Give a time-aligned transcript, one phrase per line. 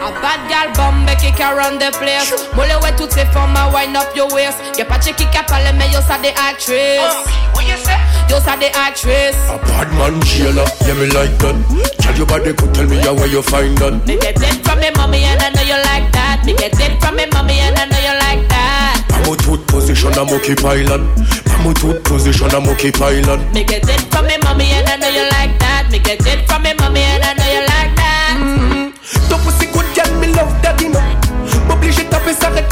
[0.00, 2.32] A bad gal bombe kick around the place.
[2.54, 4.58] Mole ouais toutes ces femmes à wind up your waist.
[4.76, 7.00] Y'a pas de qui a parlé mais yo ça des actrices.
[7.54, 7.96] What you say?
[8.28, 9.36] Yo ça des actrices.
[9.48, 11.56] A bad man jailer, yeah me like that.
[12.00, 14.06] Tell your body could tell me how where you find that.
[14.06, 16.44] Me get it from me mommy and I know you like that.
[16.44, 19.04] Me get it from me mommy and I know you like that.
[19.10, 21.00] I'm a tooth position, I'm okay pilot.
[21.48, 23.40] I'm a tooth position, I'm okay pilot.
[23.52, 24.10] Me get it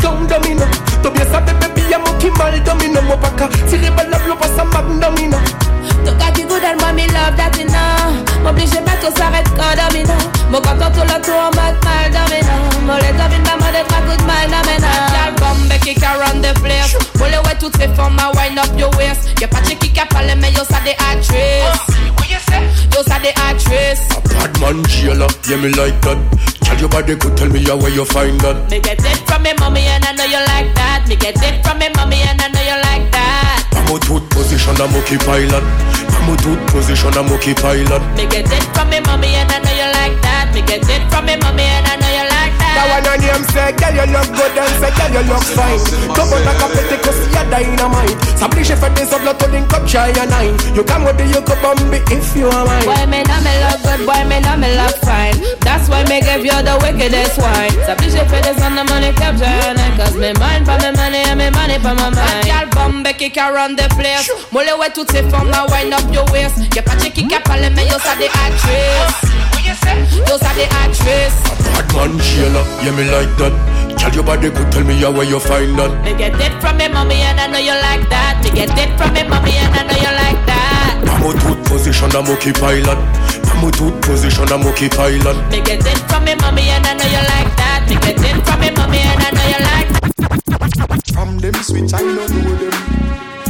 [0.06, 0.66] down domina
[1.02, 5.38] Tobie sabe bebi ya moki mal domina Mopaka tire bala blopa sa magnomina
[6.04, 7.82] Toka ki goudel mami love dati na
[8.44, 10.16] M'oblige met ko s'arrête ko domina
[10.50, 12.54] Mo kontan tout le tour mat mal domina
[12.86, 16.54] Mo le domina mo de tra kout mal domina Yal bombe ki ka run the
[16.62, 17.05] place.
[17.58, 19.28] Toutes ces femmes à wind up your waist.
[19.40, 21.64] Y'a pas de qui a parlé mais yo ça des actrices.
[22.18, 22.62] What you say?
[22.94, 24.08] Yo ça des actrices.
[24.14, 26.18] A bad man jailer, yeah me like that.
[26.62, 28.70] Tell your body could tell me how where you find that.
[28.70, 31.08] Me get it from me mommy and I know you like that.
[31.08, 33.64] Me get it from me mommy and I know you like that.
[33.72, 35.64] I'm a tooth position, I'm okay pilot.
[36.12, 38.02] I'm a tooth position, I'm okay pilot.
[38.16, 40.50] Me get it from me mommy and I know you like that.
[40.54, 42.25] Me get it from me mommy and I know you like that.
[42.76, 45.80] That one on him say, girl you look good and say, girl you look fine.
[46.12, 48.20] Come on like a petty cause you're dynamite.
[48.36, 50.52] S'oblige fait des oblots to link up try a nine.
[50.76, 51.80] You come with the you could bomb
[52.12, 52.84] if you are mine.
[52.84, 55.40] Boy me know me look good, boy me know me look fine.
[55.64, 57.72] That's why me give you the wickedest wine.
[57.88, 59.96] S'oblige fait des on the money capture a nine.
[59.96, 62.44] Cause me mind for me money and me money for my mind.
[62.44, 64.28] Girl bombe kick around the place.
[64.52, 66.60] Mole ouais toutes ces femmes à wind up your waist.
[66.76, 68.12] Y'a pas de qui a parlé mais yo ça
[69.66, 70.16] des actrices.
[70.18, 71.40] Yo ça des actrices.
[71.74, 73.52] Bad man jailer, yeah me like that.
[73.98, 75.90] Tell your body could tell me how where you find that.
[76.04, 78.40] Me get it from me mommy and I know you like that.
[78.42, 80.94] Me get it from me mommy and I know you like that.
[81.06, 82.98] I'm a tooth position, I'm okay pilot.
[83.50, 85.36] I'm a tooth position, I'm okay pilot.
[85.50, 87.86] Me get it from me mommy and I know you like that.
[87.88, 91.12] Me get it from me mommy and I know you like that.
[91.12, 92.74] From them switch, I don't know them.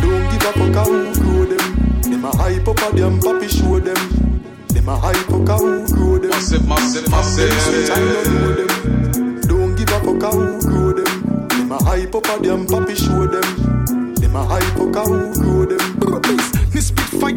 [0.01, 1.67] Don't give a fuck how who grow them.
[2.03, 3.99] Them a hype up a them, papi show them.
[4.89, 6.31] A hype up a who grow them.
[6.31, 9.41] Massive, massive, them switch, I don't know them.
[9.41, 11.49] Don't give up a fuck who grow them.
[11.49, 14.15] Them a hype up a them, papi show them.
[14.15, 16.56] Them a hype up a who grow them.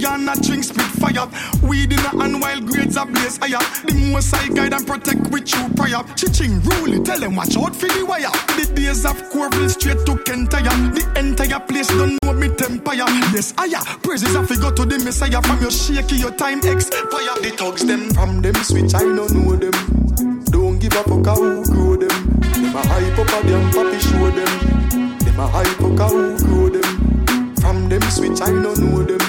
[0.10, 1.30] And I drink spit fire.
[1.62, 3.62] Weed in a hand while grades are blaze higher.
[3.86, 6.04] The most I guide and protect with you prior.
[6.18, 8.32] Chiching rule, tell them watch out for the wire.
[8.58, 10.74] The days of Corville straight to Kentire.
[10.96, 13.06] The entire place don't know me tempire.
[13.34, 13.84] Yes, higher.
[14.02, 17.36] Praises have go to the Messiah from your shaky, your time expire.
[17.42, 20.44] The thugs them From them switch, I don't know them.
[20.46, 22.40] Don't give a fuck how grow them.
[22.40, 25.20] Them a hype up a them, papi show them.
[25.20, 27.56] Them a hype up a who grow them.
[27.58, 29.29] From them switch, I don't know them.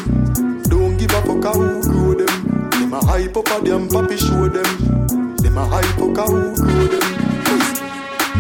[1.39, 2.71] A who grow them.
[2.71, 5.37] Them a hype up a them, papi show them.
[5.37, 7.21] Them a hype up a who grow them.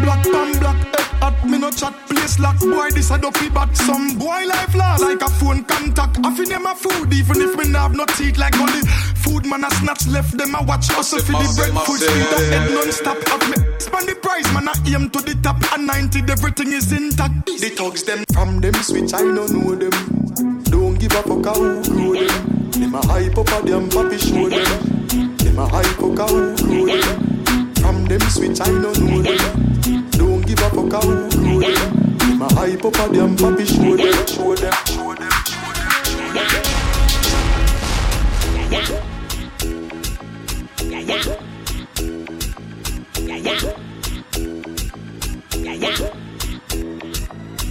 [0.02, 3.76] Black pan black head hot, me no chat place lock Boy, this a dopey bat
[3.76, 7.56] Some boy life law like a phone contact I fi name a food even if
[7.58, 8.80] me nah have no teeth like only
[9.16, 12.10] Food man a snatch left them a watch hustle for the Massive, bread Food massive.
[12.10, 15.60] speed a head non-stop Have me span the price man I aim to the top
[15.74, 20.62] And 90 everything is intact The thugs them From them switch, I don't know them.
[20.64, 22.59] Don't give a fuck how grow them.
[22.72, 24.48] Them a hype up a them, papi show.
[24.48, 27.00] Them a hype up a who grow.
[27.80, 29.22] From them switch, I don't know.
[30.12, 31.60] Don't give a fuck how who grow.
[31.60, 34.26] Them a hype up a them, papi show them.
[34.26, 35.30] Show them, show them.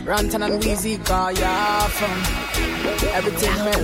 [0.09, 0.97] Rantan and Weezy
[1.39, 2.48] ya from
[3.07, 3.79] everything hurt.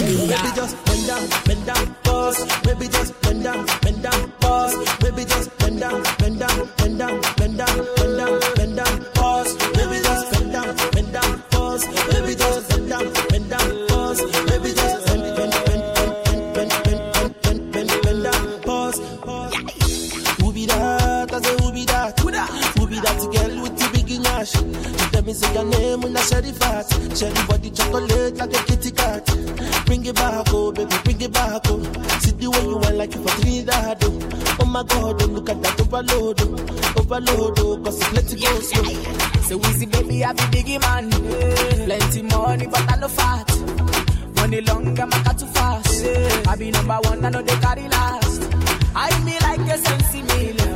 [0.00, 2.46] Maybe just bend down, bend down, pause.
[2.64, 3.66] Maybe just bend down,
[26.22, 26.88] share the fat.
[26.88, 29.24] The body chocolate like a kitty cat.
[29.86, 31.80] Bring it back, oh baby, bring it back, oh.
[32.20, 34.58] See the way you want like you for Trinidad, oh.
[34.60, 37.00] Oh my God, oh look at that overload, oh.
[37.00, 38.84] Overload, oh, cause it's plenty go slow.
[39.46, 41.10] So Weezy baby, I be biggie man.
[41.86, 43.48] Plenty money, but I no fat.
[44.36, 46.04] Money long, I'm a too fast.
[46.48, 48.42] I be number one, I know they carry last.
[48.94, 50.75] I me like a sensi meal.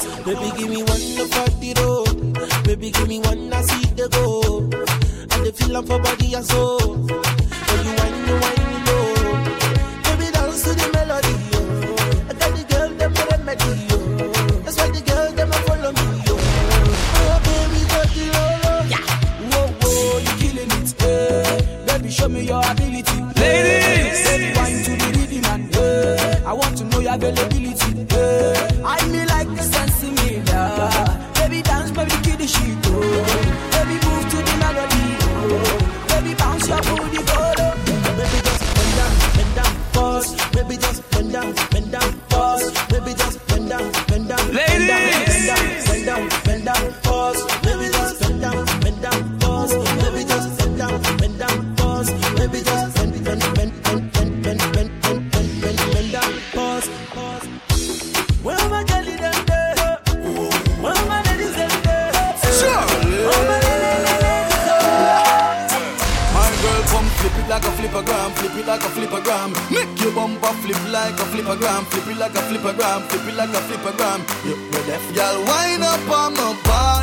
[0.00, 0.24] close.
[0.24, 2.64] Baby, give me one to fight the road.
[2.64, 4.62] Baby, give me one to see the go.
[5.32, 6.96] And the feeling for body and soul.
[6.96, 9.04] When you wind, you wind, you know.
[10.04, 11.60] Baby, dance to the melody, yo.
[12.28, 13.98] I got the girl, them the remedy, yo.
[14.64, 16.34] That's why the girl, them are follow me, yo.
[17.20, 19.04] Oh, baby, got the roll, yeah.
[19.50, 21.84] Whoa, whoa, you killing it, hey.
[21.86, 23.18] Baby, show me your ability.
[23.40, 24.20] Ladies!
[24.28, 26.42] Baby, wine to the rhythm and, hey.
[26.46, 27.89] I want to know your availability.
[73.08, 74.20] Flip it like a flipper gram.
[74.44, 76.99] You, you deaf, y'all wind up on my bar.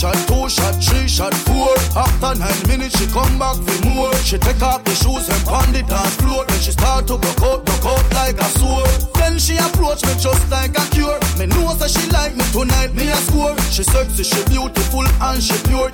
[0.00, 1.68] Shot, two shot, three shot, four.
[1.92, 4.14] After nine minutes, she come back for more.
[4.24, 6.44] She take off the shoes and pound it dance floor.
[6.48, 8.88] Then she start to go out, go out like a sword.
[9.20, 11.20] Then she approach me just like a cure.
[11.36, 13.56] Me know that she like me tonight, me a score.
[13.68, 15.90] She sexy, she beautiful and she pure.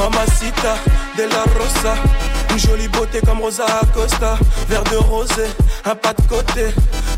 [0.00, 0.78] Mamacita
[1.18, 1.94] de la Rosa
[2.50, 5.46] Une jolie beauté comme Rosa Acosta Verre de rosé,
[5.84, 6.66] un pas de côté.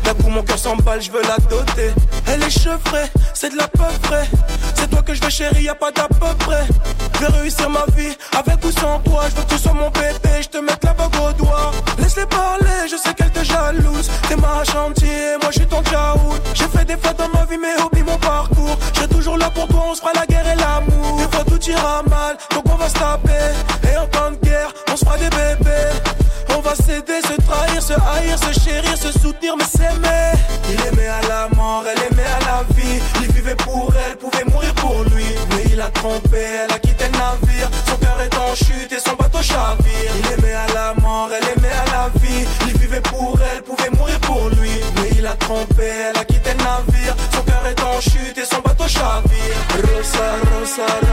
[0.03, 1.91] D'un coup mon cœur s'emballe, je veux la doter.
[2.27, 4.27] Elle est chevrée, c'est de la peu près
[4.75, 6.65] C'est toi que je veux chérie, y a pas d'à peu près.
[7.13, 9.23] Je vais réussir ma vie, avec ou sans toi.
[9.29, 11.71] Je veux que tu sois mon bébé, je te mette la bague au doigt.
[11.99, 14.09] Laisse-les parler, je sais qu'elle te jalouse.
[14.27, 17.57] T'es ma chantier, moi je suis ton tchaout J'ai fait des fois dans ma vie
[17.57, 18.77] mais oublie mon parcours.
[18.93, 21.17] Je toujours là pour toi, on se fera la guerre et l'amour.
[21.17, 22.37] Des fois tout ira mal,
[22.83, 23.89] va se taper.
[23.89, 25.91] Et en temps de guerre, on se fera des bébés.
[26.55, 30.31] On va s'aider, se trahir, se haïr, se chérir, se soutenir mais s'aimer.
[30.69, 32.99] Il aimait à la mort, elle aimait à la vie.
[33.21, 35.25] Il vivait pour elle, pouvait mourir pour lui.
[35.51, 37.69] Mais il a trompé, elle a quitté le navire.
[37.87, 40.11] Son cœur est en chute et son bateau chavire.
[40.19, 42.45] Il aimait à la mort, elle aimait à la vie.
[42.67, 44.75] Il vivait pour elle, pouvait mourir pour lui.
[44.97, 47.15] Mais il a trompé, elle a quitté le navire.
[47.33, 49.57] Son cœur est en chute et son bateau chavire.
[49.83, 51.12] Rosa, Rosa, Rosa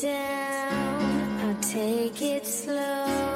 [0.00, 3.33] Down, I'll take it slow.